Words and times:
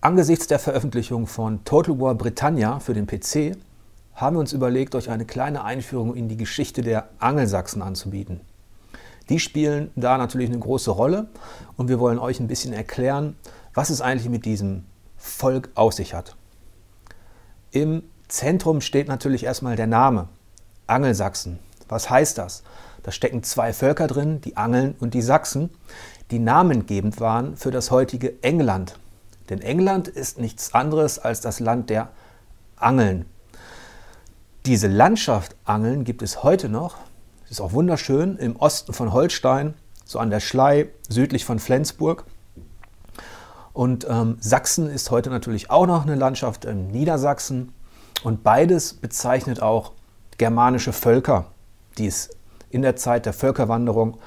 Angesichts 0.00 0.46
der 0.46 0.60
Veröffentlichung 0.60 1.26
von 1.26 1.64
Total 1.64 1.98
War 1.98 2.14
Britannia 2.14 2.78
für 2.78 2.94
den 2.94 3.08
PC 3.08 3.56
haben 4.14 4.36
wir 4.36 4.40
uns 4.40 4.52
überlegt, 4.52 4.94
euch 4.94 5.10
eine 5.10 5.24
kleine 5.24 5.64
Einführung 5.64 6.14
in 6.14 6.28
die 6.28 6.36
Geschichte 6.36 6.82
der 6.82 7.08
Angelsachsen 7.18 7.82
anzubieten. 7.82 8.40
Die 9.28 9.40
spielen 9.40 9.90
da 9.96 10.16
natürlich 10.16 10.50
eine 10.50 10.60
große 10.60 10.92
Rolle 10.92 11.26
und 11.76 11.88
wir 11.88 11.98
wollen 11.98 12.20
euch 12.20 12.38
ein 12.38 12.46
bisschen 12.46 12.72
erklären, 12.72 13.34
was 13.74 13.90
es 13.90 14.00
eigentlich 14.00 14.28
mit 14.28 14.44
diesem 14.44 14.84
Volk 15.16 15.70
aus 15.74 15.96
sich 15.96 16.14
hat. 16.14 16.36
Im 17.72 18.04
Zentrum 18.28 18.80
steht 18.80 19.08
natürlich 19.08 19.42
erstmal 19.42 19.74
der 19.74 19.88
Name 19.88 20.28
Angelsachsen. 20.86 21.58
Was 21.88 22.08
heißt 22.08 22.38
das? 22.38 22.62
Da 23.02 23.10
stecken 23.10 23.42
zwei 23.42 23.72
Völker 23.72 24.06
drin, 24.06 24.42
die 24.42 24.56
Angeln 24.56 24.94
und 25.00 25.14
die 25.14 25.22
Sachsen, 25.22 25.70
die 26.30 26.38
namengebend 26.38 27.20
waren 27.20 27.56
für 27.56 27.72
das 27.72 27.90
heutige 27.90 28.40
England. 28.44 28.96
Denn 29.48 29.60
England 29.60 30.08
ist 30.08 30.38
nichts 30.38 30.74
anderes 30.74 31.18
als 31.18 31.40
das 31.40 31.60
Land 31.60 31.90
der 31.90 32.10
Angeln. 32.76 33.24
Diese 34.66 34.88
Landschaft 34.88 35.56
Angeln 35.64 36.04
gibt 36.04 36.22
es 36.22 36.42
heute 36.42 36.68
noch. 36.68 36.96
Es 37.44 37.52
ist 37.52 37.60
auch 37.60 37.72
wunderschön 37.72 38.36
im 38.36 38.56
Osten 38.56 38.92
von 38.92 39.12
Holstein, 39.12 39.74
so 40.04 40.18
an 40.18 40.30
der 40.30 40.40
Schlei, 40.40 40.88
südlich 41.08 41.44
von 41.44 41.58
Flensburg. 41.58 42.24
Und 43.72 44.06
ähm, 44.10 44.36
Sachsen 44.40 44.88
ist 44.90 45.10
heute 45.10 45.30
natürlich 45.30 45.70
auch 45.70 45.86
noch 45.86 46.04
eine 46.04 46.16
Landschaft 46.16 46.64
in 46.64 46.88
Niedersachsen. 46.88 47.72
Und 48.22 48.42
beides 48.42 48.94
bezeichnet 48.94 49.62
auch 49.62 49.92
germanische 50.36 50.92
Völker, 50.92 51.46
die 51.96 52.06
es 52.06 52.30
in 52.70 52.82
der 52.82 52.96
Zeit 52.96 53.24
der 53.24 53.32
Völkerwanderung 53.32 54.18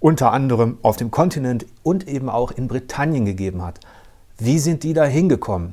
unter 0.00 0.32
anderem 0.32 0.78
auf 0.82 0.96
dem 0.96 1.10
Kontinent 1.10 1.66
und 1.82 2.06
eben 2.06 2.28
auch 2.28 2.50
in 2.50 2.68
Britannien 2.68 3.24
gegeben 3.24 3.62
hat. 3.62 3.80
Wie 4.38 4.58
sind 4.58 4.82
die 4.82 4.92
da 4.92 5.04
hingekommen? 5.04 5.72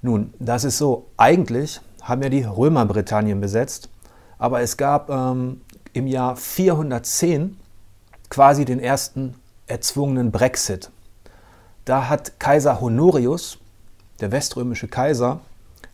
Nun, 0.00 0.32
das 0.38 0.64
ist 0.64 0.78
so, 0.78 1.08
eigentlich 1.18 1.80
haben 2.00 2.22
ja 2.22 2.30
die 2.30 2.42
Römer 2.42 2.86
Britannien 2.86 3.42
besetzt, 3.42 3.90
aber 4.38 4.62
es 4.62 4.78
gab 4.78 5.10
ähm, 5.10 5.60
im 5.92 6.06
Jahr 6.06 6.36
410 6.36 7.58
quasi 8.30 8.64
den 8.64 8.80
ersten 8.80 9.34
erzwungenen 9.66 10.30
Brexit. 10.30 10.90
Da 11.84 12.08
hat 12.08 12.40
Kaiser 12.40 12.80
Honorius, 12.80 13.58
der 14.20 14.32
weströmische 14.32 14.88
Kaiser, 14.88 15.40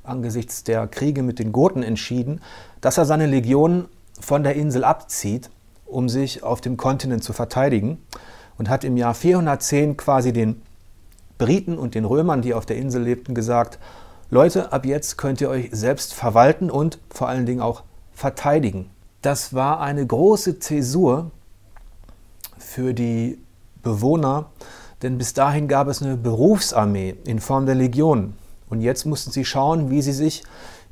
angesichts 0.05 0.63
der 0.63 0.87
Kriege 0.87 1.25
mit 1.25 1.41
den 1.41 1.51
Goten 1.51 1.83
entschieden, 1.83 2.41
dass 2.83 2.99
er 2.99 3.05
seine 3.05 3.27
Legionen 3.27 3.89
von 4.21 4.45
der 4.45 4.55
Insel 4.55 4.85
abzieht, 4.85 5.51
um 5.87 6.09
sich 6.09 6.45
auf 6.45 6.61
dem 6.61 6.77
Kontinent 6.77 7.25
zu 7.25 7.33
verteidigen 7.33 7.99
und 8.59 8.69
hat 8.69 8.85
im 8.85 8.97
Jahr 8.97 9.15
410 9.15 9.97
quasi 9.97 10.33
den 10.33 10.63
Briten 11.39 11.79
und 11.79 11.95
den 11.95 12.05
Römern, 12.05 12.43
die 12.43 12.55
auf 12.55 12.67
der 12.67 12.77
Insel 12.77 13.03
lebten, 13.03 13.35
gesagt, 13.35 13.79
Leute, 14.31 14.73
ab 14.73 14.87
jetzt 14.87 15.19
könnt 15.19 15.41
ihr 15.41 15.51
euch 15.51 15.69
selbst 15.73 16.15
verwalten 16.15 16.71
und 16.71 16.99
vor 17.11 17.29
allen 17.29 17.47
Dingen 17.47 17.61
auch 17.61 17.83
verteidigen. 18.13 18.91
Das 19.23 19.55
war 19.55 19.81
eine 19.81 20.07
große 20.07 20.59
Zäsur 20.59 21.31
für 22.59 22.95
die 22.95 23.39
Bewohner, 23.83 24.51
denn 25.03 25.19
bis 25.19 25.35
dahin 25.35 25.69
gab 25.69 25.89
es 25.89 26.03
eine 26.03 26.17
Berufsarmee 26.17 27.17
in 27.25 27.39
Form 27.39 27.67
der 27.67 27.75
Legionen. 27.75 28.35
Und 28.71 28.81
jetzt 28.81 29.05
mussten 29.05 29.31
sie 29.31 29.45
schauen, 29.45 29.91
wie 29.91 30.03
sie 30.03 30.13
sich 30.13 30.43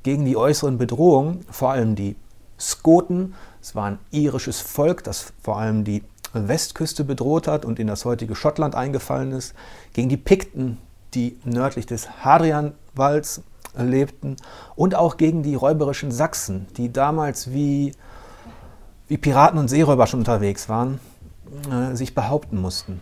gegen 0.03 0.25
die 0.25 0.37
äußeren 0.37 0.79
Bedrohungen, 0.79 1.41
vor 1.51 1.71
allem 1.71 1.95
die 1.95 2.17
Skoten, 2.59 3.35
es 3.61 3.75
war 3.75 3.87
ein 3.87 3.99
irisches 4.11 4.61
Volk, 4.61 5.05
das 5.05 5.33
vor 5.43 5.59
allem 5.59 5.85
die 5.85 6.03
Westküste 6.33 7.05
bedroht 7.05 7.49
hat 7.49 7.65
und 7.65 7.79
in 7.79 7.87
das 7.87 8.05
heutige 8.05 8.35
Schottland 8.35 8.75
eingefallen 8.75 9.33
ist, 9.33 9.55
gegen 9.93 10.09
die 10.09 10.17
Pikten, 10.17 10.79
die 11.15 11.39
nördlich 11.45 11.87
des 11.87 12.25
Hadrianwalds 12.25 13.43
lebten 13.77 14.37
und 14.77 14.95
auch 14.95 15.17
gegen 15.17 15.43
die 15.43 15.55
räuberischen 15.55 16.13
Sachsen, 16.13 16.67
die 16.77 16.93
damals 16.93 17.53
wie, 17.53 17.93
wie 19.09 19.19
Piraten 19.19 19.59
und 19.59 19.69
Seeräuber 19.69 20.07
schon 20.07 20.21
unterwegs 20.21 20.69
waren, 20.69 21.01
äh, 21.71 21.95
sich 21.95 22.15
behaupten 22.15 22.61
mussten. 22.61 23.01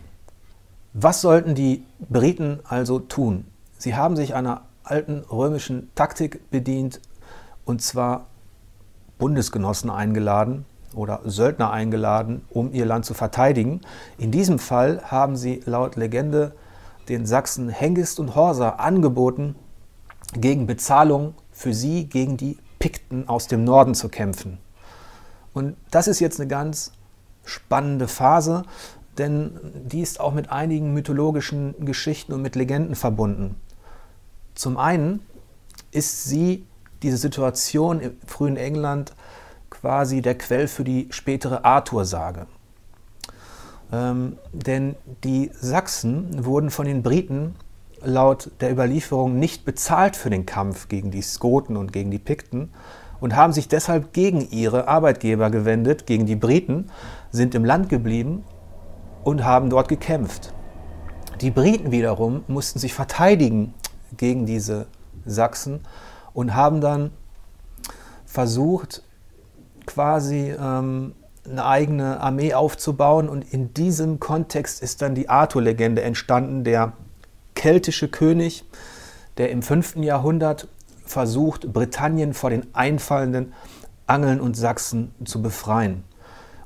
Was 0.92 1.20
sollten 1.20 1.54
die 1.54 1.84
Briten 2.08 2.60
also 2.64 2.98
tun? 2.98 3.44
Sie 3.78 3.94
haben 3.94 4.16
sich 4.16 4.34
einer 4.34 4.62
alten 4.82 5.24
römischen 5.30 5.90
Taktik 5.94 6.50
bedient 6.50 7.00
und 7.64 7.80
zwar 7.80 8.26
Bundesgenossen 9.18 9.90
eingeladen, 9.90 10.64
oder 10.94 11.20
Söldner 11.24 11.70
eingeladen, 11.70 12.42
um 12.50 12.72
ihr 12.72 12.84
Land 12.84 13.04
zu 13.04 13.14
verteidigen. 13.14 13.80
In 14.18 14.30
diesem 14.30 14.58
Fall 14.58 15.02
haben 15.04 15.36
sie 15.36 15.62
laut 15.64 15.96
Legende 15.96 16.52
den 17.08 17.26
Sachsen 17.26 17.68
Hengist 17.68 18.20
und 18.20 18.34
Horsa 18.34 18.70
angeboten, 18.70 19.54
gegen 20.32 20.66
Bezahlung 20.66 21.34
für 21.50 21.74
sie 21.74 22.06
gegen 22.06 22.36
die 22.36 22.56
Pikten 22.78 23.28
aus 23.28 23.48
dem 23.48 23.64
Norden 23.64 23.94
zu 23.94 24.08
kämpfen. 24.08 24.58
Und 25.52 25.76
das 25.90 26.06
ist 26.06 26.20
jetzt 26.20 26.40
eine 26.40 26.48
ganz 26.48 26.92
spannende 27.44 28.06
Phase, 28.06 28.62
denn 29.18 29.58
die 29.84 30.00
ist 30.00 30.20
auch 30.20 30.32
mit 30.32 30.50
einigen 30.50 30.94
mythologischen 30.94 31.74
Geschichten 31.84 32.32
und 32.32 32.42
mit 32.42 32.54
Legenden 32.54 32.94
verbunden. 32.94 33.56
Zum 34.54 34.76
einen 34.76 35.20
ist 35.90 36.24
sie, 36.24 36.64
diese 37.02 37.16
Situation 37.16 38.00
im 38.00 38.12
frühen 38.26 38.56
England, 38.56 39.14
quasi 39.70 40.20
der 40.20 40.36
Quell 40.36 40.68
für 40.68 40.84
die 40.84 41.08
spätere 41.10 41.64
Arthur-Sage. 41.64 42.46
Ähm, 43.92 44.36
denn 44.52 44.96
die 45.24 45.50
Sachsen 45.54 46.44
wurden 46.44 46.70
von 46.70 46.86
den 46.86 47.02
Briten 47.02 47.54
laut 48.02 48.50
der 48.60 48.72
Überlieferung 48.72 49.38
nicht 49.38 49.64
bezahlt 49.64 50.16
für 50.16 50.30
den 50.30 50.46
Kampf 50.46 50.88
gegen 50.88 51.10
die 51.10 51.22
Skoten 51.22 51.76
und 51.76 51.92
gegen 51.92 52.10
die 52.10 52.18
Pikten 52.18 52.70
und 53.20 53.36
haben 53.36 53.52
sich 53.52 53.68
deshalb 53.68 54.12
gegen 54.12 54.48
ihre 54.50 54.88
Arbeitgeber 54.88 55.50
gewendet, 55.50 56.06
gegen 56.06 56.26
die 56.26 56.36
Briten, 56.36 56.90
sind 57.30 57.54
im 57.54 57.64
Land 57.64 57.88
geblieben 57.88 58.44
und 59.22 59.44
haben 59.44 59.70
dort 59.70 59.88
gekämpft. 59.88 60.54
Die 61.40 61.50
Briten 61.50 61.90
wiederum 61.90 62.44
mussten 62.48 62.78
sich 62.78 62.94
verteidigen 62.94 63.74
gegen 64.16 64.46
diese 64.46 64.86
Sachsen 65.26 65.80
und 66.32 66.54
haben 66.54 66.80
dann 66.80 67.10
versucht, 68.24 69.02
quasi 69.86 70.54
ähm, 70.58 71.14
eine 71.44 71.64
eigene 71.64 72.20
Armee 72.20 72.54
aufzubauen. 72.54 73.28
Und 73.28 73.52
in 73.52 73.74
diesem 73.74 74.20
Kontext 74.20 74.82
ist 74.82 75.02
dann 75.02 75.14
die 75.14 75.28
Arthur-Legende 75.28 76.02
entstanden, 76.02 76.64
der 76.64 76.92
keltische 77.54 78.08
König, 78.08 78.64
der 79.36 79.50
im 79.50 79.62
5. 79.62 79.96
Jahrhundert 79.96 80.68
versucht, 81.04 81.72
Britannien 81.72 82.34
vor 82.34 82.50
den 82.50 82.74
einfallenden 82.74 83.52
Angeln 84.06 84.40
und 84.40 84.56
Sachsen 84.56 85.14
zu 85.24 85.42
befreien. 85.42 86.04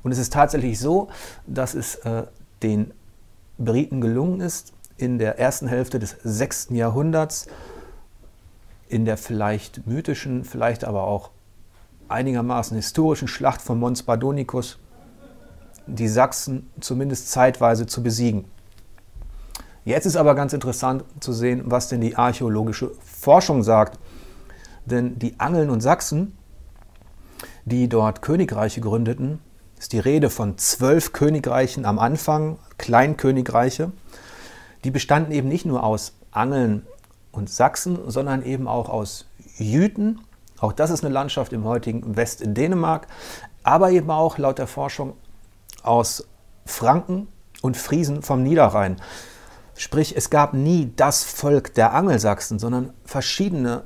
Und 0.03 0.11
es 0.11 0.17
ist 0.17 0.33
tatsächlich 0.33 0.79
so, 0.79 1.09
dass 1.47 1.73
es 1.73 1.95
äh, 1.95 2.23
den 2.61 2.93
Briten 3.57 4.01
gelungen 4.01 4.41
ist, 4.41 4.73
in 4.97 5.17
der 5.17 5.39
ersten 5.39 5.67
Hälfte 5.67 5.99
des 5.99 6.15
6. 6.23 6.67
Jahrhunderts, 6.71 7.47
in 8.87 9.05
der 9.05 9.17
vielleicht 9.17 9.87
mythischen, 9.87 10.43
vielleicht 10.43 10.85
aber 10.85 11.05
auch 11.05 11.31
einigermaßen 12.07 12.75
historischen 12.75 13.27
Schlacht 13.27 13.61
von 13.61 13.79
Mons 13.79 14.03
Bardonicus 14.03 14.79
die 15.87 16.07
Sachsen 16.07 16.71
zumindest 16.79 17.31
zeitweise 17.31 17.85
zu 17.85 18.01
besiegen. 18.01 18.45
Jetzt 19.83 20.05
ist 20.05 20.15
aber 20.15 20.33
ganz 20.33 20.53
interessant 20.53 21.03
zu 21.19 21.31
sehen, 21.31 21.63
was 21.65 21.89
denn 21.89 22.01
die 22.01 22.15
archäologische 22.15 22.91
Forschung 23.03 23.61
sagt. 23.61 23.99
Denn 24.85 25.19
die 25.19 25.39
Angeln 25.39 25.69
und 25.69 25.81
Sachsen, 25.81 26.35
die 27.65 27.87
dort 27.87 28.21
Königreiche 28.21 28.81
gründeten, 28.81 29.39
ist 29.77 29.93
die 29.93 29.99
Rede 29.99 30.29
von 30.29 30.57
zwölf 30.57 31.13
Königreichen 31.13 31.85
am 31.85 31.99
Anfang, 31.99 32.57
Kleinkönigreiche. 32.77 33.91
Die 34.83 34.91
bestanden 34.91 35.31
eben 35.31 35.49
nicht 35.49 35.65
nur 35.65 35.83
aus 35.83 36.13
Angeln 36.31 36.87
und 37.31 37.49
Sachsen, 37.49 37.99
sondern 38.07 38.43
eben 38.43 38.67
auch 38.67 38.89
aus 38.89 39.25
Jüten 39.57 40.21
auch 40.65 40.73
das 40.73 40.89
ist 40.89 41.05
eine 41.05 41.13
Landschaft 41.13 41.53
im 41.53 41.63
heutigen 41.63 42.15
West 42.15 42.41
in 42.41 42.55
Dänemark, 42.55 43.07
aber 43.63 43.91
eben 43.91 44.09
auch 44.09 44.37
laut 44.37 44.57
der 44.57 44.67
Forschung 44.67 45.13
aus 45.83 46.27
Franken 46.65 47.27
und 47.61 47.77
Friesen 47.77 48.23
vom 48.23 48.41
Niederrhein. 48.41 48.97
Sprich, 49.75 50.17
es 50.17 50.29
gab 50.29 50.53
nie 50.53 50.91
das 50.95 51.23
Volk 51.23 51.75
der 51.75 51.93
Angelsachsen, 51.93 52.57
sondern 52.57 52.93
verschiedene 53.03 53.83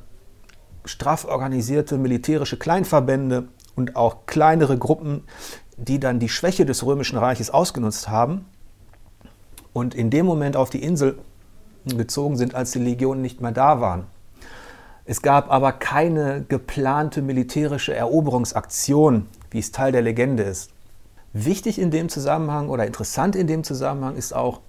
straff 0.85 1.25
organisierte 1.25 1.97
militärische 1.97 2.57
Kleinverbände 2.57 3.49
und 3.75 3.97
auch 3.97 4.25
kleinere 4.25 4.77
Gruppen, 4.77 5.23
die 5.75 5.99
dann 5.99 6.19
die 6.19 6.29
Schwäche 6.29 6.65
des 6.65 6.85
Römischen 6.85 7.17
Reiches 7.17 7.49
ausgenutzt 7.49 8.07
haben 8.07 8.45
und 9.73 9.95
in 9.95 10.09
dem 10.09 10.25
Moment 10.25 10.55
auf 10.55 10.69
die 10.69 10.81
Insel 10.81 11.19
gezogen 11.85 12.37
sind, 12.37 12.55
als 12.55 12.71
die 12.71 12.79
Legionen 12.79 13.21
nicht 13.21 13.41
mehr 13.41 13.51
da 13.51 13.81
waren. 13.81 14.07
Es 15.09 15.23
gab 15.23 15.49
aber 15.49 15.71
keine 15.71 16.45
geplante 16.47 17.23
militärische 17.23 17.95
Eroberungsaktion, 17.95 19.27
wie 19.49 19.57
es 19.57 19.71
Teil 19.71 19.91
der 19.91 20.03
Legende 20.03 20.43
ist. 20.43 20.69
Wichtig 21.33 21.79
in 21.79 21.89
dem 21.89 22.09
Zusammenhang 22.09 22.69
oder 22.69 22.85
interessant 22.85 23.35
in 23.35 23.47
dem 23.47 23.63
Zusammenhang 23.63 24.15
ist 24.15 24.33
auch, 24.33 24.61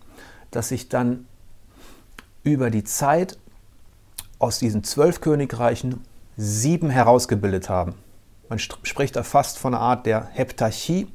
dass 0.51 0.71
sich 0.71 0.89
dann 0.89 1.27
über 2.43 2.71
die 2.71 2.85
Zeit 2.85 3.37
aus 4.39 4.59
diesen 4.59 4.83
zwölf 4.83 5.21
Königreichen 5.21 6.07
sieben 6.39 6.89
herausgebildet 6.89 7.69
haben. 7.69 7.95
Man 8.49 8.59
spricht 8.59 9.17
da 9.17 9.23
fast 9.23 9.59
von 9.59 9.75
einer 9.75 9.83
Art 9.83 10.07
der 10.07 10.25
Heptarchie. 10.33 11.09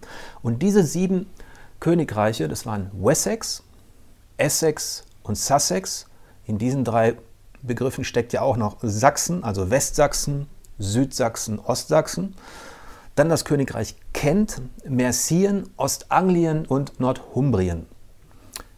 Und 0.44 0.62
diese 0.62 0.84
sieben 0.84 1.26
Königreiche, 1.80 2.48
das 2.48 2.68
waren 2.68 2.92
Wessex, 2.94 3.64
Essex 4.38 5.04
und 5.24 5.36
Sussex. 5.36 6.06
In 6.46 6.60
diesen 6.60 6.84
drei 6.84 7.16
Begriffen 7.66 8.04
steckt 8.04 8.34
ja 8.34 8.42
auch 8.42 8.58
noch 8.58 8.78
Sachsen, 8.82 9.44
also 9.44 9.70
Westsachsen, 9.70 10.48
Südsachsen, 10.80 11.60
Ostsachsen. 11.60 12.36
Dann 13.16 13.30
das 13.30 13.46
Königreich 13.46 13.96
Kent, 14.14 14.62
Mercien, 14.88 15.70
Ostanglien 15.78 16.66
und 16.66 17.00
Nordumbrien. 17.00 17.86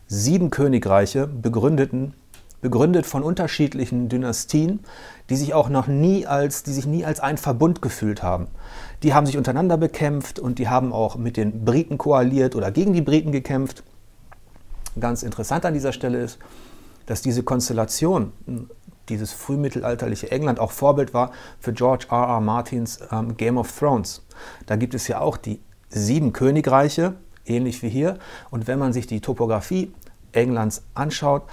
Sieben 0.07 0.51
Königreiche 0.51 1.27
begründeten, 1.27 2.13
begründet 2.61 3.05
von 3.05 3.23
unterschiedlichen 3.23 4.09
Dynastien, 4.09 4.81
die 5.29 5.35
sich 5.35 5.53
auch 5.53 5.69
noch 5.69 5.87
nie 5.87 6.25
als, 6.25 6.63
die 6.63 6.73
sich 6.73 6.85
nie 6.85 7.03
als 7.03 7.19
ein 7.19 7.37
Verbund 7.37 7.81
gefühlt 7.81 8.23
haben. 8.23 8.47
Die 9.03 9.13
haben 9.13 9.25
sich 9.25 9.37
untereinander 9.37 9.77
bekämpft 9.77 10.39
und 10.39 10.59
die 10.59 10.69
haben 10.69 10.93
auch 10.93 11.17
mit 11.17 11.37
den 11.37 11.65
Briten 11.65 11.97
koaliert 11.97 12.55
oder 12.55 12.71
gegen 12.71 12.93
die 12.93 13.01
Briten 13.01 13.31
gekämpft. 13.31 13.83
Ganz 14.99 15.23
interessant 15.23 15.65
an 15.65 15.73
dieser 15.73 15.93
Stelle 15.93 16.19
ist, 16.19 16.39
dass 17.07 17.21
diese 17.21 17.41
Konstellation, 17.41 18.31
dieses 19.09 19.31
frühmittelalterliche 19.33 20.29
England, 20.31 20.59
auch 20.59 20.71
Vorbild 20.71 21.13
war 21.13 21.31
für 21.59 21.73
George 21.73 22.05
R. 22.11 22.27
R. 22.27 22.41
Martins 22.41 22.99
ähm, 23.11 23.35
Game 23.35 23.57
of 23.57 23.71
Thrones. 23.77 24.23
Da 24.67 24.75
gibt 24.75 24.93
es 24.93 25.07
ja 25.07 25.19
auch 25.19 25.37
die 25.37 25.59
sieben 25.89 26.33
Königreiche, 26.33 27.15
ähnlich 27.45 27.81
wie 27.81 27.89
hier. 27.89 28.19
Und 28.51 28.67
wenn 28.67 28.77
man 28.77 28.93
sich 28.93 29.07
die 29.07 29.21
Topografie 29.21 29.93
Englands 30.33 30.83
anschaut, 30.93 31.43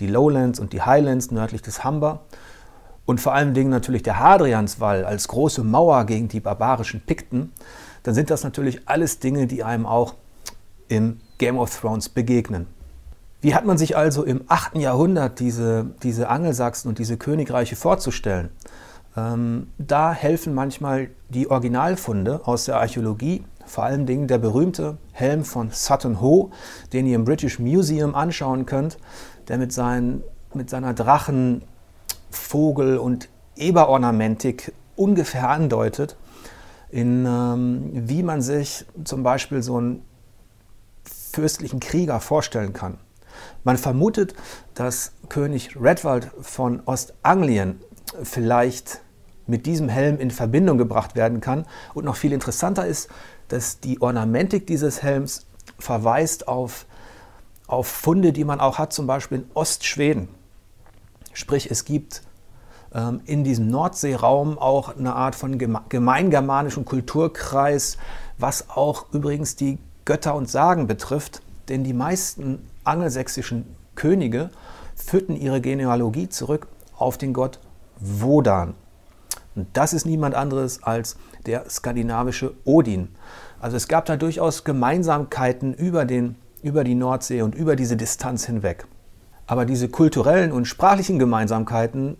die 0.00 0.06
Lowlands 0.06 0.58
und 0.58 0.72
die 0.72 0.82
Highlands 0.82 1.30
nördlich 1.30 1.62
des 1.62 1.84
Humber 1.84 2.20
und 3.04 3.20
vor 3.20 3.34
allen 3.34 3.54
Dingen 3.54 3.70
natürlich 3.70 4.02
der 4.02 4.18
Hadrianswall 4.18 5.04
als 5.04 5.28
große 5.28 5.62
Mauer 5.62 6.04
gegen 6.06 6.28
die 6.28 6.40
barbarischen 6.40 7.02
Pikten, 7.02 7.52
dann 8.02 8.14
sind 8.14 8.30
das 8.30 8.42
natürlich 8.42 8.88
alles 8.88 9.18
Dinge, 9.18 9.46
die 9.46 9.62
einem 9.62 9.86
auch 9.86 10.14
im 10.88 11.20
Game 11.38 11.58
of 11.58 11.78
Thrones 11.78 12.08
begegnen. 12.08 12.66
Wie 13.42 13.56
hat 13.56 13.66
man 13.66 13.76
sich 13.76 13.96
also 13.96 14.22
im 14.22 14.42
8. 14.46 14.76
Jahrhundert 14.78 15.40
diese, 15.40 15.90
diese 16.04 16.28
Angelsachsen 16.28 16.88
und 16.88 17.00
diese 17.00 17.16
Königreiche 17.16 17.74
vorzustellen? 17.74 18.50
Ähm, 19.16 19.66
da 19.78 20.12
helfen 20.12 20.54
manchmal 20.54 21.08
die 21.28 21.50
Originalfunde 21.50 22.42
aus 22.44 22.66
der 22.66 22.76
Archäologie, 22.76 23.42
vor 23.66 23.82
allen 23.82 24.06
Dingen 24.06 24.28
der 24.28 24.38
berühmte 24.38 24.96
Helm 25.10 25.44
von 25.44 25.70
Sutton 25.72 26.20
Hoo, 26.20 26.50
den 26.92 27.04
ihr 27.04 27.16
im 27.16 27.24
British 27.24 27.58
Museum 27.58 28.14
anschauen 28.14 28.64
könnt, 28.64 28.96
der 29.48 29.58
mit, 29.58 29.72
seinen, 29.72 30.22
mit 30.54 30.70
seiner 30.70 30.94
Drachen, 30.94 31.62
Vogel 32.30 32.96
und 32.96 33.28
Eberornamentik 33.56 34.72
ungefähr 34.94 35.50
andeutet, 35.50 36.16
in, 36.90 37.26
ähm, 37.26 37.90
wie 37.92 38.22
man 38.22 38.40
sich 38.40 38.86
zum 39.02 39.24
Beispiel 39.24 39.62
so 39.64 39.78
einen 39.78 40.04
fürstlichen 41.32 41.80
Krieger 41.80 42.20
vorstellen 42.20 42.72
kann. 42.72 42.98
Man 43.64 43.76
vermutet, 43.78 44.34
dass 44.74 45.12
König 45.28 45.76
Redwald 45.80 46.30
von 46.40 46.82
Ostanglien 46.86 47.80
vielleicht 48.22 49.00
mit 49.46 49.66
diesem 49.66 49.88
Helm 49.88 50.18
in 50.18 50.30
Verbindung 50.30 50.78
gebracht 50.78 51.14
werden 51.16 51.40
kann. 51.40 51.66
Und 51.94 52.04
noch 52.04 52.16
viel 52.16 52.32
interessanter 52.32 52.86
ist, 52.86 53.08
dass 53.48 53.80
die 53.80 54.00
Ornamentik 54.00 54.66
dieses 54.66 55.02
Helms 55.02 55.46
verweist 55.78 56.48
auf, 56.48 56.86
auf 57.66 57.86
Funde, 57.86 58.32
die 58.32 58.44
man 58.44 58.60
auch 58.60 58.78
hat, 58.78 58.92
zum 58.92 59.06
Beispiel 59.06 59.38
in 59.38 59.50
Ostschweden. 59.54 60.28
Sprich, 61.32 61.70
es 61.70 61.84
gibt 61.84 62.22
ähm, 62.94 63.20
in 63.24 63.44
diesem 63.44 63.68
Nordseeraum 63.68 64.58
auch 64.58 64.96
eine 64.96 65.14
Art 65.14 65.34
von 65.34 65.58
gemeingermanischen 65.58 66.84
Kulturkreis, 66.84 67.96
was 68.38 68.70
auch 68.70 69.06
übrigens 69.12 69.56
die 69.56 69.78
Götter 70.04 70.34
und 70.34 70.48
Sagen 70.48 70.86
betrifft. 70.86 71.42
Denn 71.68 71.84
die 71.84 71.94
meisten 71.94 72.68
angelsächsischen 72.84 73.76
Könige 73.94 74.50
führten 74.94 75.36
ihre 75.36 75.60
Genealogie 75.60 76.28
zurück 76.28 76.66
auf 76.96 77.18
den 77.18 77.32
Gott 77.32 77.58
Wodan. 77.98 78.74
Und 79.54 79.68
das 79.74 79.92
ist 79.92 80.06
niemand 80.06 80.34
anderes 80.34 80.82
als 80.82 81.16
der 81.46 81.68
skandinavische 81.68 82.54
Odin. 82.64 83.08
Also 83.60 83.76
es 83.76 83.88
gab 83.88 84.06
da 84.06 84.16
durchaus 84.16 84.64
Gemeinsamkeiten 84.64 85.74
über, 85.74 86.04
den, 86.04 86.36
über 86.62 86.84
die 86.84 86.94
Nordsee 86.94 87.42
und 87.42 87.54
über 87.54 87.76
diese 87.76 87.96
Distanz 87.96 88.46
hinweg. 88.46 88.86
Aber 89.46 89.66
diese 89.66 89.88
kulturellen 89.88 90.52
und 90.52 90.66
sprachlichen 90.66 91.18
Gemeinsamkeiten 91.18 92.16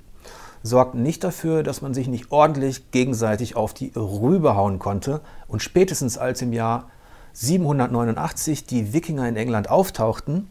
sorgten 0.63 1.03
nicht 1.03 1.25
dafür, 1.25 1.63
dass 1.63 1.83
man 1.83 1.95
sich 1.95 2.07
nicht 2.09 2.31
ordentlich 2.31 2.91
gegenseitig 2.91 3.57
auf 3.57 3.75
die 3.75 3.93
Rübe 3.97 4.55
hauen 4.55 4.79
konnte. 4.79 5.21
Und 5.49 5.63
spätestens 5.63 6.19
als 6.19 6.43
im 6.43 6.53
Jahr 6.53 6.91
789 7.33 8.67
die 8.67 8.93
Wikinger 8.93 9.27
in 9.29 9.37
England 9.37 9.71
auftauchten, 9.71 10.49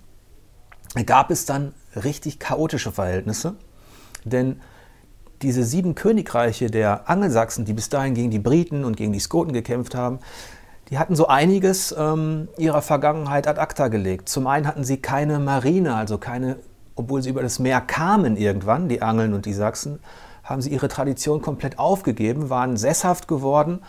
gab 1.06 1.32
es 1.32 1.46
dann 1.46 1.74
richtig 1.96 2.40
chaotische 2.40 2.92
Verhältnisse. 2.92 3.56
Denn 4.24 4.62
diese 5.42 5.64
sieben 5.64 5.96
Königreiche 5.96 6.70
der 6.70 7.10
Angelsachsen, 7.10 7.66
die 7.66 7.74
bis 7.74 7.90
dahin 7.90 8.14
gegen 8.14 8.30
die 8.30 8.40
Briten 8.40 8.86
und 8.86 8.98
gegen 8.98 9.14
die 9.14 9.20
Skoten 9.20 9.54
gekämpft 9.54 9.96
haben, 9.96 10.20
die 10.90 11.00
hatten 11.00 11.16
so 11.16 11.28
einiges 11.28 11.96
ähm, 11.98 12.50
ihrer 12.58 12.82
Vergangenheit 12.82 13.48
ad 13.48 13.60
acta 13.60 13.88
gelegt. 13.88 14.28
Zum 14.28 14.46
einen 14.46 14.68
hatten 14.68 14.84
sie 14.84 14.98
keine 14.98 15.40
Marine, 15.40 15.96
also 15.96 16.18
keine, 16.18 16.58
obwohl 16.96 17.22
sie 17.24 17.30
über 17.30 17.42
das 17.42 17.60
Meer 17.60 17.82
kamen 17.82 18.36
irgendwann, 18.36 18.90
die 18.90 19.02
Angeln 19.02 19.34
und 19.34 19.46
die 19.46 19.54
Sachsen, 19.54 20.00
haben 20.44 20.62
sie 20.62 20.70
ihre 20.70 20.90
Tradition 20.90 21.42
komplett 21.42 21.80
aufgegeben, 21.80 22.50
waren 22.50 22.76
sesshaft 22.76 23.28
geworden 23.28 23.80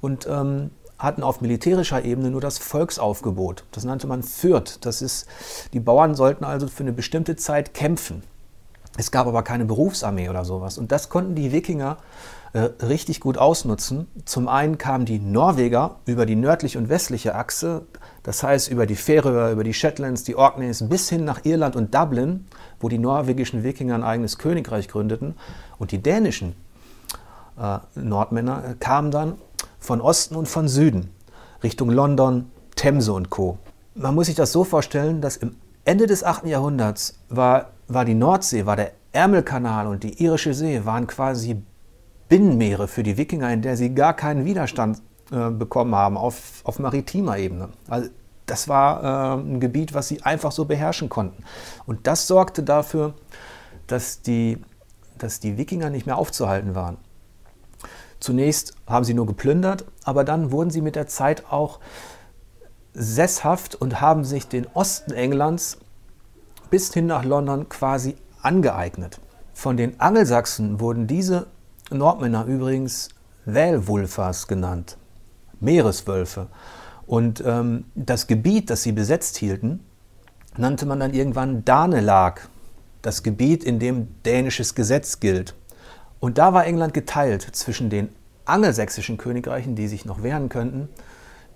und 0.00 0.26
ähm, 0.26 0.70
hatten 0.98 1.22
auf 1.22 1.40
militärischer 1.40 2.04
Ebene 2.04 2.30
nur 2.30 2.40
das 2.40 2.58
Volksaufgebot. 2.58 3.64
Das 3.72 3.84
nannte 3.84 4.06
man 4.06 4.22
Fürth. 4.22 4.78
Das 4.80 5.02
ist, 5.02 5.26
die 5.72 5.80
Bauern 5.80 6.14
sollten 6.14 6.44
also 6.44 6.68
für 6.68 6.82
eine 6.82 6.92
bestimmte 6.92 7.36
Zeit 7.36 7.74
kämpfen. 7.74 8.22
Es 8.96 9.10
gab 9.10 9.26
aber 9.26 9.42
keine 9.42 9.66
Berufsarmee 9.66 10.28
oder 10.28 10.44
sowas. 10.44 10.78
Und 10.78 10.90
das 10.90 11.10
konnten 11.10 11.34
die 11.34 11.52
Wikinger 11.52 11.98
äh, 12.54 12.70
richtig 12.84 13.20
gut 13.20 13.36
ausnutzen. 13.36 14.06
Zum 14.24 14.48
einen 14.48 14.78
kamen 14.78 15.04
die 15.04 15.18
Norweger 15.18 15.96
über 16.06 16.24
die 16.24 16.36
nördliche 16.36 16.78
und 16.78 16.88
westliche 16.88 17.34
Achse, 17.34 17.82
das 18.22 18.42
heißt 18.42 18.70
über 18.70 18.86
die 18.86 18.96
Färöer, 18.96 19.50
über 19.50 19.64
die 19.64 19.74
Shetlands, 19.74 20.24
die 20.24 20.36
Orkneys 20.36 20.88
bis 20.88 21.10
hin 21.10 21.24
nach 21.24 21.44
Irland 21.44 21.76
und 21.76 21.94
Dublin, 21.94 22.46
wo 22.80 22.88
die 22.88 22.98
norwegischen 22.98 23.62
Wikinger 23.62 23.94
ein 23.96 24.02
eigenes 24.02 24.38
Königreich 24.38 24.88
gründeten. 24.88 25.34
Und 25.78 25.92
die 25.92 26.02
dänischen 26.02 26.54
äh, 27.60 27.78
Nordmänner 27.94 28.64
äh, 28.64 28.74
kamen 28.80 29.10
dann 29.10 29.34
von 29.86 30.00
Osten 30.00 30.34
und 30.34 30.48
von 30.48 30.66
Süden, 30.66 31.10
Richtung 31.62 31.90
London, 31.90 32.50
Themse 32.74 33.12
und 33.12 33.30
Co. 33.30 33.58
Man 33.94 34.14
muss 34.14 34.26
sich 34.26 34.34
das 34.34 34.52
so 34.52 34.64
vorstellen, 34.64 35.20
dass 35.20 35.36
im 35.36 35.56
Ende 35.84 36.06
des 36.06 36.24
8. 36.24 36.46
Jahrhunderts 36.46 37.20
war, 37.28 37.70
war 37.86 38.04
die 38.04 38.14
Nordsee, 38.14 38.66
war 38.66 38.74
der 38.74 38.92
Ärmelkanal 39.12 39.86
und 39.86 40.02
die 40.02 40.22
Irische 40.22 40.52
See 40.52 40.84
waren 40.84 41.06
quasi 41.06 41.62
Binnenmeere 42.28 42.88
für 42.88 43.04
die 43.04 43.16
Wikinger, 43.16 43.52
in 43.52 43.62
der 43.62 43.76
sie 43.76 43.94
gar 43.94 44.14
keinen 44.14 44.44
Widerstand 44.44 45.00
äh, 45.30 45.50
bekommen 45.50 45.94
haben 45.94 46.16
auf, 46.16 46.60
auf 46.64 46.80
maritimer 46.80 47.38
Ebene. 47.38 47.68
Also 47.88 48.10
das 48.46 48.66
war 48.66 49.36
äh, 49.36 49.40
ein 49.40 49.60
Gebiet, 49.60 49.94
was 49.94 50.08
sie 50.08 50.22
einfach 50.22 50.50
so 50.50 50.64
beherrschen 50.64 51.08
konnten. 51.08 51.44
Und 51.86 52.08
das 52.08 52.26
sorgte 52.26 52.64
dafür, 52.64 53.14
dass 53.86 54.20
die, 54.20 54.58
dass 55.16 55.38
die 55.38 55.56
Wikinger 55.56 55.90
nicht 55.90 56.06
mehr 56.06 56.18
aufzuhalten 56.18 56.74
waren. 56.74 56.98
Zunächst 58.20 58.74
haben 58.86 59.04
sie 59.04 59.14
nur 59.14 59.26
geplündert, 59.26 59.84
aber 60.04 60.24
dann 60.24 60.50
wurden 60.50 60.70
sie 60.70 60.80
mit 60.80 60.96
der 60.96 61.06
Zeit 61.06 61.50
auch 61.50 61.80
sesshaft 62.94 63.74
und 63.74 64.00
haben 64.00 64.24
sich 64.24 64.48
den 64.48 64.66
Osten 64.72 65.12
Englands 65.12 65.78
bis 66.70 66.92
hin 66.92 67.06
nach 67.06 67.24
London 67.24 67.68
quasi 67.68 68.16
angeeignet. 68.40 69.20
Von 69.52 69.76
den 69.76 70.00
Angelsachsen 70.00 70.80
wurden 70.80 71.06
diese 71.06 71.46
Nordmänner 71.90 72.46
übrigens 72.46 73.08
Wälwulfers 73.44 74.48
genannt, 74.48 74.96
Meereswölfe. 75.60 76.48
Und 77.06 77.42
ähm, 77.46 77.84
das 77.94 78.26
Gebiet, 78.26 78.70
das 78.70 78.82
sie 78.82 78.92
besetzt 78.92 79.36
hielten, 79.36 79.80
nannte 80.56 80.86
man 80.86 81.00
dann 81.00 81.14
irgendwann 81.14 81.64
Danelag, 81.64 82.48
das 83.02 83.22
Gebiet, 83.22 83.62
in 83.62 83.78
dem 83.78 84.22
dänisches 84.24 84.74
Gesetz 84.74 85.20
gilt. 85.20 85.54
Und 86.20 86.38
da 86.38 86.52
war 86.54 86.66
England 86.66 86.94
geteilt 86.94 87.42
zwischen 87.52 87.90
den 87.90 88.08
angelsächsischen 88.44 89.18
Königreichen, 89.18 89.74
die 89.74 89.88
sich 89.88 90.04
noch 90.04 90.22
wehren 90.22 90.48
könnten, 90.48 90.88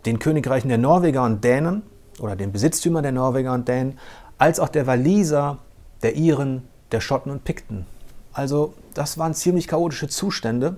den 0.06 0.18
Königreichen 0.18 0.68
der 0.68 0.78
Norweger 0.78 1.24
und 1.24 1.44
Dänen 1.44 1.82
oder 2.18 2.36
den 2.36 2.52
Besitztümern 2.52 3.02
der 3.02 3.12
Norweger 3.12 3.54
und 3.54 3.68
Dänen, 3.68 3.98
als 4.38 4.60
auch 4.60 4.68
der 4.68 4.86
Waliser, 4.86 5.58
der 6.02 6.16
Iren, 6.16 6.68
der 6.92 7.00
Schotten 7.00 7.30
und 7.30 7.44
Pikten. 7.44 7.86
Also 8.32 8.74
das 8.94 9.18
waren 9.18 9.34
ziemlich 9.34 9.68
chaotische 9.68 10.08
Zustände 10.08 10.76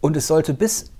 und 0.00 0.16
es 0.16 0.26
sollte 0.26 0.54
bis 0.54 0.90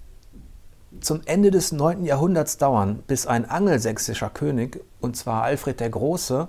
zum 1.01 1.21
Ende 1.27 1.51
des 1.51 1.73
9. 1.73 2.05
Jahrhunderts 2.05 2.57
dauern, 2.57 3.03
bis 3.07 3.27
ein 3.27 3.49
angelsächsischer 3.49 4.31
König, 4.31 4.83
und 5.01 5.17
zwar 5.17 5.43
Alfred 5.43 5.81
der 5.81 5.91
Große, 5.91 6.49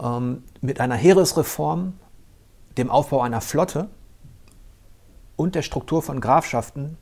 ähm, 0.00 0.42
mit 0.60 0.80
einer 0.80 0.96
Heeresreform, 0.96 1.94
dem 2.76 2.90
Aufbau 2.90 3.22
einer 3.22 3.40
Flotte 3.40 3.88
und 5.38 5.54
der 5.54 5.62
Struktur 5.62 6.02
von 6.02 6.20
Grafschaften 6.20 6.98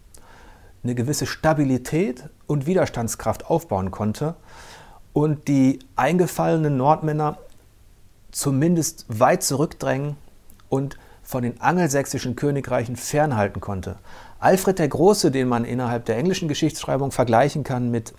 eine 0.85 0.95
gewisse 0.95 1.26
Stabilität 1.26 2.28
und 2.47 2.66
Widerstandskraft 2.66 3.50
aufbauen 3.50 3.90
konnte 3.90 4.37
und 5.12 5.49
die 5.49 5.81
eingefallenen 5.97 6.76
Nordmänner 6.76 7.38
zumindest 8.31 9.07
weit 9.09 9.43
zurückdrängen 9.43 10.16
und 10.69 10.99
von 11.23 11.43
den 11.43 11.61
angelsächsischen 11.61 12.37
Königreichen 12.37 12.95
fernhalten 12.95 13.61
konnte. 13.61 13.97
Alfred 14.38 14.78
der 14.78 14.88
Große, 14.88 15.31
den 15.31 15.49
man 15.49 15.64
innerhalb 15.64 16.05
der 16.05 16.19
englischen 16.19 16.47
Geschichtsschreibung 16.47 17.12
vergleichen 17.12 17.64
kann 17.64 17.90
mit 17.90 18.14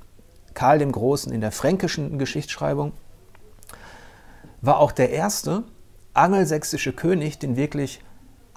Karl 0.55 0.79
dem 0.79 0.91
Großen 0.91 1.31
in 1.31 1.41
der 1.41 1.51
fränkischen 1.51 2.17
Geschichtsschreibung, 2.17 2.91
war 4.61 4.79
auch 4.79 4.91
der 4.91 5.11
erste 5.11 5.63
angelsächsische 6.15 6.91
König, 6.91 7.37
den 7.37 7.55
wirklich 7.55 8.01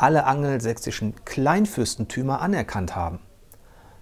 alle 0.01 0.25
angelsächsischen 0.25 1.15
Kleinfürstentümer 1.27 2.41
anerkannt 2.41 2.97
haben. 2.97 3.21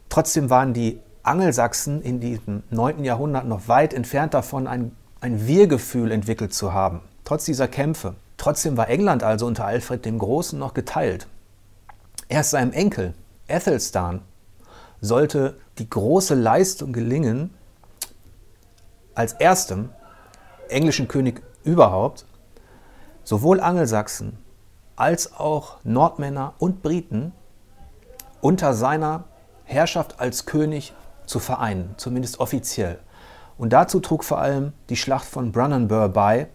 Trotzdem 0.08 0.48
waren 0.48 0.72
die 0.72 1.00
Angelsachsen 1.24 2.02
in 2.02 2.20
diesem 2.20 2.62
9. 2.70 3.04
Jahrhundert 3.04 3.46
noch 3.46 3.66
weit 3.66 3.92
entfernt 3.92 4.32
davon, 4.32 4.68
ein, 4.68 4.92
ein 5.20 5.46
Wir-Gefühl 5.46 6.12
entwickelt 6.12 6.54
zu 6.54 6.72
haben, 6.72 7.00
trotz 7.24 7.44
dieser 7.44 7.66
Kämpfe. 7.66 8.14
Trotzdem 8.36 8.76
war 8.76 8.88
England 8.88 9.24
also 9.24 9.46
unter 9.46 9.64
Alfred 9.64 10.04
dem 10.04 10.20
Großen 10.20 10.56
noch 10.56 10.72
geteilt. 10.72 11.26
Erst 12.28 12.50
seinem 12.50 12.72
Enkel, 12.72 13.14
Athelstan, 13.48 14.22
sollte 15.00 15.58
die 15.78 15.90
große 15.90 16.36
Leistung 16.36 16.92
gelingen, 16.92 17.52
als 19.16 19.32
erstem 19.32 19.88
englischen 20.68 21.08
König 21.08 21.42
überhaupt, 21.64 22.24
sowohl 23.24 23.60
Angelsachsen 23.60 24.38
als 24.98 25.32
auch 25.38 25.76
Nordmänner 25.84 26.54
und 26.58 26.82
Briten 26.82 27.32
unter 28.40 28.74
seiner 28.74 29.24
Herrschaft 29.64 30.18
als 30.18 30.44
König 30.44 30.92
zu 31.24 31.38
vereinen, 31.38 31.94
zumindest 31.98 32.40
offiziell. 32.40 32.98
Und 33.58 33.72
dazu 33.72 34.00
trug 34.00 34.24
vor 34.24 34.38
allem 34.38 34.72
die 34.88 34.96
Schlacht 34.96 35.26
von 35.26 35.52
Brunanburh 35.52 36.08
bei, 36.08 36.48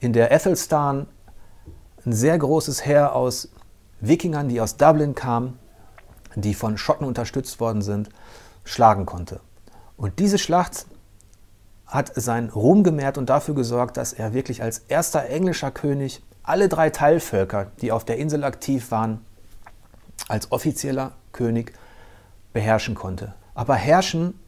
in 0.00 0.12
der 0.12 0.32
Athelstan 0.32 1.06
ein 2.06 2.12
sehr 2.12 2.38
großes 2.38 2.84
Heer 2.86 3.14
aus 3.14 3.50
Wikingern, 4.00 4.48
die 4.48 4.60
aus 4.60 4.76
Dublin 4.76 5.14
kamen, 5.14 5.58
die 6.36 6.54
von 6.54 6.78
Schotten 6.78 7.06
unterstützt 7.06 7.60
worden 7.60 7.82
sind, 7.82 8.08
schlagen 8.64 9.04
konnte. 9.04 9.40
Und 9.96 10.18
diese 10.18 10.38
Schlacht 10.38 10.86
hat 11.86 12.12
seinen 12.14 12.48
Ruhm 12.48 12.82
gemehrt 12.82 13.18
und 13.18 13.28
dafür 13.28 13.54
gesorgt, 13.54 13.98
dass 13.98 14.12
er 14.12 14.32
wirklich 14.32 14.62
als 14.62 14.78
erster 14.88 15.26
englischer 15.26 15.70
König 15.70 16.22
alle 16.44 16.68
drei 16.68 16.90
Teilvölker, 16.90 17.72
die 17.80 17.90
auf 17.90 18.04
der 18.04 18.18
Insel 18.18 18.44
aktiv 18.44 18.90
waren, 18.90 19.24
als 20.28 20.52
offizieller 20.52 21.12
König 21.32 21.72
beherrschen 22.52 22.94
konnte. 22.94 23.34
Aber 23.54 23.74
herrschen 23.74 24.38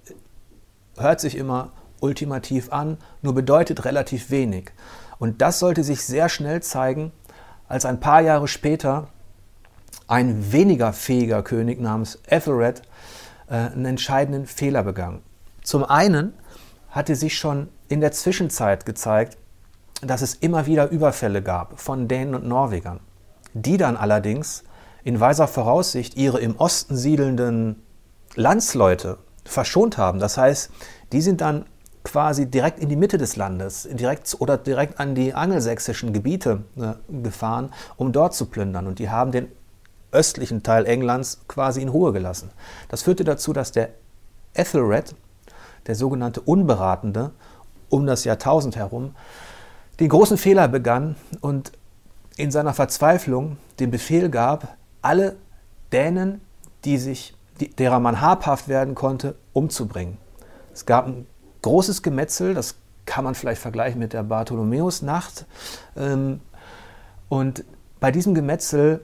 hört 0.96 1.20
sich 1.20 1.36
immer 1.36 1.72
ultimativ 2.00 2.72
an, 2.72 2.98
nur 3.22 3.34
bedeutet 3.34 3.84
relativ 3.84 4.30
wenig. 4.30 4.72
Und 5.18 5.42
das 5.42 5.58
sollte 5.58 5.82
sich 5.82 6.04
sehr 6.04 6.28
schnell 6.28 6.62
zeigen, 6.62 7.12
als 7.68 7.84
ein 7.84 8.00
paar 8.00 8.20
Jahre 8.20 8.48
später 8.48 9.08
ein 10.06 10.52
weniger 10.52 10.92
fähiger 10.92 11.42
König 11.42 11.80
namens 11.80 12.18
Ethelred 12.26 12.82
äh, 13.48 13.54
einen 13.54 13.86
entscheidenden 13.86 14.46
Fehler 14.46 14.82
begangen. 14.82 15.22
Zum 15.62 15.84
einen 15.84 16.32
hatte 16.90 17.16
sich 17.16 17.36
schon 17.36 17.68
in 17.88 18.00
der 18.00 18.12
Zwischenzeit 18.12 18.86
gezeigt, 18.86 19.36
dass 20.02 20.22
es 20.22 20.34
immer 20.34 20.66
wieder 20.66 20.90
Überfälle 20.90 21.42
gab 21.42 21.80
von 21.80 22.08
Dänen 22.08 22.34
und 22.34 22.46
Norwegern, 22.46 23.00
die 23.54 23.76
dann 23.76 23.96
allerdings 23.96 24.64
in 25.04 25.20
weiser 25.20 25.48
Voraussicht 25.48 26.16
ihre 26.16 26.40
im 26.40 26.56
Osten 26.56 26.96
siedelnden 26.96 27.82
Landsleute 28.34 29.18
verschont 29.44 29.98
haben. 29.98 30.18
Das 30.18 30.36
heißt, 30.36 30.70
die 31.12 31.22
sind 31.22 31.40
dann 31.40 31.64
quasi 32.02 32.46
direkt 32.46 32.78
in 32.78 32.88
die 32.88 32.96
Mitte 32.96 33.18
des 33.18 33.36
Landes, 33.36 33.88
direkt 33.90 34.36
oder 34.38 34.56
direkt 34.56 35.00
an 35.00 35.14
die 35.14 35.34
angelsächsischen 35.34 36.12
Gebiete 36.12 36.62
äh, 36.76 36.92
gefahren, 37.22 37.72
um 37.96 38.12
dort 38.12 38.34
zu 38.34 38.46
plündern. 38.46 38.86
Und 38.86 38.98
die 38.98 39.10
haben 39.10 39.32
den 39.32 39.48
östlichen 40.12 40.62
Teil 40.62 40.86
Englands 40.86 41.40
quasi 41.48 41.82
in 41.82 41.88
Ruhe 41.88 42.12
gelassen. 42.12 42.50
Das 42.88 43.02
führte 43.02 43.24
dazu, 43.24 43.52
dass 43.52 43.72
der 43.72 43.90
Ethelred, 44.54 45.14
der 45.86 45.94
sogenannte 45.94 46.40
Unberatende, 46.40 47.32
um 47.88 48.06
das 48.06 48.24
Jahrtausend 48.24 48.76
herum, 48.76 49.14
den 50.00 50.08
großen 50.08 50.36
Fehler 50.36 50.68
begann 50.68 51.16
und 51.40 51.72
in 52.36 52.50
seiner 52.50 52.74
Verzweiflung 52.74 53.56
den 53.80 53.90
Befehl 53.90 54.28
gab, 54.28 54.76
alle 55.02 55.36
Dänen, 55.92 56.40
die 56.84 56.98
sich 56.98 57.34
derer 57.78 58.00
man 58.00 58.20
habhaft 58.20 58.68
werden 58.68 58.94
konnte, 58.94 59.36
umzubringen. 59.52 60.18
Es 60.74 60.84
gab 60.84 61.06
ein 61.06 61.26
großes 61.62 62.02
Gemetzel, 62.02 62.52
das 62.52 62.74
kann 63.06 63.24
man 63.24 63.34
vielleicht 63.34 63.62
vergleichen 63.62 63.98
mit 63.98 64.12
der 64.12 64.24
Bartholomäusnacht. 64.24 65.46
Ähm, 65.96 66.40
und 67.28 67.64
bei 67.98 68.10
diesem 68.10 68.34
Gemetzel 68.34 69.00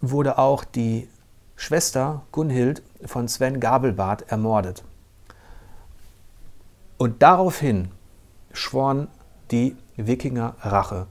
wurde 0.00 0.38
auch 0.38 0.64
die 0.64 1.08
Schwester 1.56 2.22
Gunhild 2.30 2.82
von 3.04 3.26
Sven 3.26 3.58
Gabelbart 3.58 4.30
ermordet. 4.30 4.84
Und 6.98 7.22
daraufhin 7.22 7.90
schworen 8.52 9.08
die 9.52 9.76
Wikinger 9.96 10.56
Rache. 10.60 11.06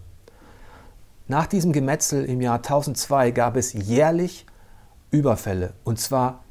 Nach 1.28 1.46
diesem 1.46 1.72
Gemetzel 1.72 2.26
im 2.26 2.42
Jahr 2.42 2.58
1002 2.58 3.32
gab 3.32 3.56
es 3.56 3.72
jährlich 3.74 4.46
Überfälle, 5.12 5.74
und 5.84 6.00
zwar 6.00 6.44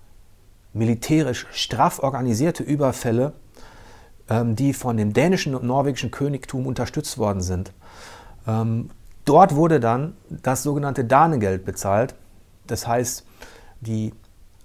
militärisch 0.72 1.46
straff 1.50 1.98
organisierte 1.98 2.62
Überfälle, 2.62 3.32
ähm, 4.28 4.54
die 4.56 4.72
von 4.72 4.96
dem 4.96 5.12
dänischen 5.12 5.54
und 5.54 5.64
norwegischen 5.64 6.10
Königtum 6.10 6.66
unterstützt 6.66 7.18
worden 7.18 7.42
sind. 7.42 7.72
Ähm, 8.46 8.90
dort 9.24 9.56
wurde 9.56 9.80
dann 9.80 10.16
das 10.28 10.62
sogenannte 10.62 11.04
Danegeld 11.04 11.64
bezahlt. 11.64 12.14
Das 12.66 12.86
heißt, 12.86 13.26
die 13.80 14.14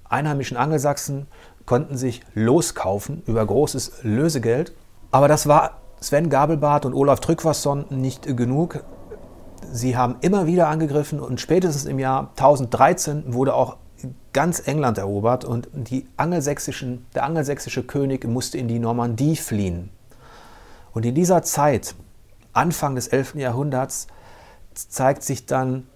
einheimischen 0.07 0.57
Angelsachsen 0.57 1.27
konnten 1.65 1.97
sich 1.97 2.21
loskaufen 2.35 3.23
über 3.25 3.43
großes 3.43 4.03
Lösegeld. 4.03 4.73
Aber 5.11 5.27
das 5.27 5.47
war 5.47 5.81
Sven 5.99 6.29
Gabelbart 6.29 6.85
und 6.85 6.93
Olaf 6.93 7.19
Trygvasson 7.19 7.85
nicht 7.89 8.37
genug. 8.37 8.83
Sie 9.71 9.97
haben 9.97 10.17
immer 10.21 10.45
wieder 10.45 10.67
angegriffen 10.67 11.19
und 11.19 11.41
spätestens 11.41 11.85
im 11.85 11.99
Jahr 11.99 12.29
1013 12.31 13.33
wurde 13.33 13.53
auch 13.55 13.77
ganz 14.33 14.67
England 14.67 14.97
erobert 14.97 15.45
und 15.45 15.69
die 15.73 16.07
angelsächsischen, 16.17 17.05
der 17.15 17.23
angelsächsische 17.23 17.83
König 17.83 18.25
musste 18.25 18.57
in 18.57 18.67
die 18.67 18.79
Normandie 18.79 19.35
fliehen. 19.35 19.89
Und 20.93 21.05
in 21.05 21.15
dieser 21.15 21.41
Zeit, 21.43 21.95
Anfang 22.53 22.95
des 22.95 23.07
11. 23.07 23.35
Jahrhunderts, 23.35 24.07
zeigt 24.73 25.23
sich 25.23 25.45
dann, 25.45 25.87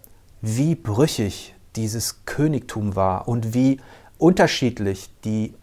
wie 0.41 0.75
brüchig 0.75 1.56
dieses 1.75 2.25
Königtum 2.25 2.96
war 2.96 3.27
und 3.27 3.53
wie 3.53 3.79
unterschiedlich 4.18 5.10
die 5.24 5.53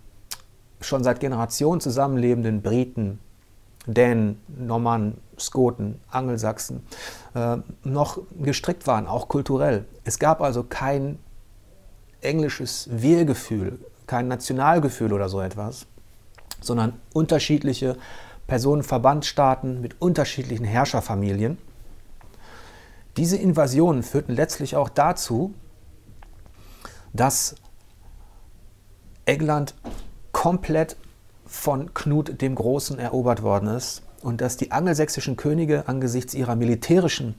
schon 0.80 1.02
seit 1.02 1.20
Generationen 1.20 1.80
zusammenlebenden 1.80 2.62
Briten, 2.62 3.18
Dänen, 3.86 4.40
Normannen, 4.48 5.18
Skoten, 5.38 6.00
Angelsachsen 6.10 6.84
äh, 7.34 7.58
noch 7.84 8.18
gestrickt 8.40 8.86
waren, 8.86 9.06
auch 9.06 9.28
kulturell. 9.28 9.84
Es 10.04 10.18
gab 10.18 10.40
also 10.40 10.64
kein 10.64 11.18
englisches 12.20 12.88
Wir-Gefühl, 12.90 13.78
kein 14.06 14.28
Nationalgefühl 14.28 15.12
oder 15.12 15.28
so 15.28 15.40
etwas, 15.40 15.86
sondern 16.60 16.94
unterschiedliche 17.12 17.96
Personenverbandsstaaten 18.46 19.80
mit 19.80 20.00
unterschiedlichen 20.00 20.64
Herrscherfamilien. 20.64 21.58
Diese 23.16 23.36
Invasionen 23.36 24.02
führten 24.02 24.32
letztlich 24.32 24.76
auch 24.76 24.88
dazu, 24.88 25.54
dass 27.12 27.56
England 29.24 29.74
komplett 30.32 30.96
von 31.46 31.94
Knut 31.94 32.40
dem 32.40 32.54
Großen 32.54 32.98
erobert 32.98 33.42
worden 33.42 33.68
ist 33.68 34.02
und 34.22 34.40
dass 34.40 34.56
die 34.56 34.72
angelsächsischen 34.72 35.36
Könige 35.36 35.88
angesichts 35.88 36.34
ihrer 36.34 36.56
militärischen 36.56 37.36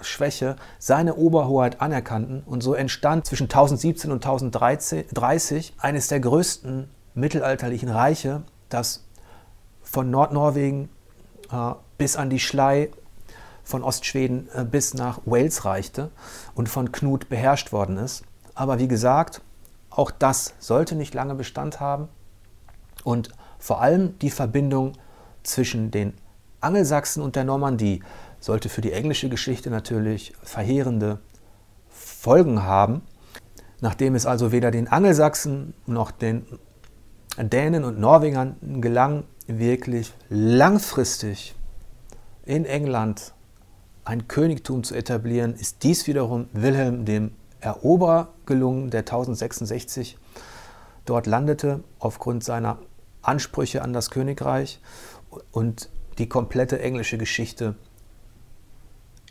Schwäche 0.00 0.56
seine 0.78 1.16
Oberhoheit 1.16 1.80
anerkannten 1.80 2.42
und 2.46 2.62
so 2.62 2.74
entstand 2.74 3.26
zwischen 3.26 3.44
1017 3.44 4.12
und 4.12 4.24
1030 4.24 5.74
eines 5.78 6.08
der 6.08 6.20
größten 6.20 6.88
mittelalterlichen 7.14 7.88
Reiche, 7.88 8.42
das 8.68 9.04
von 9.82 10.10
Nordnorwegen 10.10 10.88
äh, 11.50 11.72
bis 11.98 12.16
an 12.16 12.30
die 12.30 12.38
Schlei, 12.38 12.90
von 13.64 13.84
Ostschweden 13.84 14.48
äh, 14.54 14.64
bis 14.64 14.94
nach 14.94 15.20
Wales 15.24 15.64
reichte 15.64 16.10
und 16.54 16.68
von 16.68 16.92
Knut 16.92 17.28
beherrscht 17.28 17.72
worden 17.72 17.98
ist. 17.98 18.22
Aber 18.54 18.78
wie 18.78 18.88
gesagt, 18.88 19.42
auch 19.90 20.10
das 20.10 20.54
sollte 20.58 20.94
nicht 20.94 21.14
lange 21.14 21.34
Bestand 21.34 21.80
haben 21.80 22.08
und 23.04 23.30
vor 23.58 23.80
allem 23.80 24.18
die 24.18 24.30
Verbindung 24.30 24.92
zwischen 25.42 25.90
den 25.90 26.14
Angelsachsen 26.60 27.22
und 27.22 27.36
der 27.36 27.44
Normandie 27.44 28.02
sollte 28.40 28.68
für 28.68 28.80
die 28.80 28.92
englische 28.92 29.28
Geschichte 29.28 29.70
natürlich 29.70 30.32
verheerende 30.42 31.20
Folgen 31.88 32.62
haben. 32.62 33.02
Nachdem 33.80 34.14
es 34.14 34.26
also 34.26 34.52
weder 34.52 34.70
den 34.70 34.88
Angelsachsen 34.88 35.74
noch 35.86 36.10
den 36.10 36.46
Dänen 37.36 37.84
und 37.84 37.98
Norwegern 37.98 38.80
gelang, 38.80 39.24
wirklich 39.46 40.12
langfristig 40.28 41.54
in 42.44 42.64
England 42.64 43.32
ein 44.04 44.28
Königtum 44.28 44.84
zu 44.84 44.94
etablieren, 44.94 45.54
ist 45.54 45.82
dies 45.82 46.06
wiederum 46.06 46.48
Wilhelm 46.52 47.04
dem 47.04 47.32
Eroberer 47.60 48.28
gelungen, 48.46 48.90
der 48.90 49.00
1066 49.00 50.18
dort 51.04 51.26
landete 51.26 51.82
aufgrund 51.98 52.44
seiner 52.44 52.78
Ansprüche 53.22 53.82
an 53.82 53.92
das 53.92 54.10
Königreich 54.10 54.80
und 55.50 55.88
die 56.18 56.28
komplette 56.28 56.80
englische 56.80 57.18
Geschichte 57.18 57.74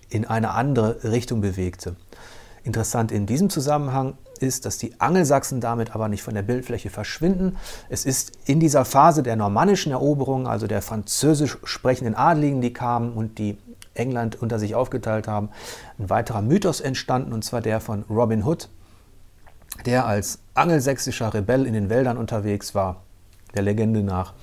in 0.09 0.25
eine 0.25 0.51
andere 0.51 1.03
Richtung 1.03 1.41
bewegte. 1.41 1.95
Interessant 2.63 3.11
in 3.11 3.25
diesem 3.25 3.49
Zusammenhang 3.49 4.17
ist, 4.39 4.65
dass 4.65 4.77
die 4.77 4.99
Angelsachsen 4.99 5.61
damit 5.61 5.95
aber 5.95 6.09
nicht 6.09 6.23
von 6.23 6.33
der 6.33 6.41
Bildfläche 6.41 6.89
verschwinden. 6.89 7.57
Es 7.89 8.05
ist 8.05 8.33
in 8.45 8.59
dieser 8.59 8.85
Phase 8.85 9.23
der 9.23 9.35
normannischen 9.35 9.91
Eroberung, 9.91 10.47
also 10.47 10.67
der 10.67 10.81
französisch 10.81 11.57
sprechenden 11.63 12.15
Adligen, 12.15 12.61
die 12.61 12.73
kamen 12.73 13.13
und 13.13 13.37
die 13.37 13.57
England 13.93 14.41
unter 14.41 14.59
sich 14.59 14.75
aufgeteilt 14.75 15.27
haben, 15.27 15.49
ein 15.99 16.09
weiterer 16.09 16.41
Mythos 16.41 16.81
entstanden, 16.81 17.33
und 17.33 17.43
zwar 17.43 17.61
der 17.61 17.79
von 17.79 18.03
Robin 18.09 18.43
Hood, 18.45 18.69
der 19.85 20.05
als 20.05 20.39
angelsächsischer 20.53 21.33
Rebell 21.33 21.65
in 21.65 21.73
den 21.73 21.89
Wäldern 21.89 22.17
unterwegs 22.17 22.73
war, 22.73 23.03
der 23.55 23.63
Legende 23.63 24.03
nach, 24.03 24.33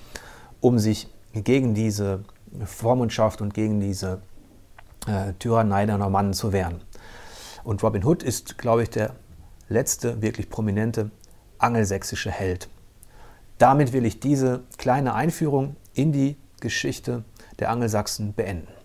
um 0.61 0.79
sich 0.79 1.09
gegen 1.33 1.75
diese 1.75 2.25
Vormundschaft 2.65 3.41
und 3.41 3.55
gegen 3.55 3.81
diese 3.81 4.21
äh, 5.07 5.33
Tyrannei 5.39 5.87
der 5.87 5.99
Normannen 5.99 6.33
zu 6.33 6.53
wehren. 6.53 6.81
Und 7.65 7.83
Robin 7.83 8.05
Hood 8.05 8.23
ist, 8.23 8.59
glaube 8.59 8.83
ich, 8.85 8.91
der 8.91 9.15
letzte 9.69 10.23
wirklich 10.23 10.49
prominente 10.49 11.11
angelsächsische 11.59 12.31
Held. 12.31 12.69
Damit 13.59 13.93
will 13.93 14.07
ich 14.07 14.21
diese 14.21 14.63
kleine 14.79 15.15
Einführung 15.15 15.77
in 15.95 16.13
die 16.13 16.37
Geschichte 16.61 17.25
der 17.59 17.71
Angelsachsen 17.71 18.33
beenden. 18.35 18.78